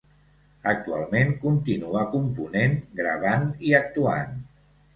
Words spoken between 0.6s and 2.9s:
Actualment continua component,